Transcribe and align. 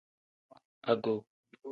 Ago. 0.93 1.13